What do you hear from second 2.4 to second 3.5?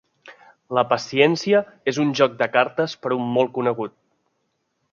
cartes per un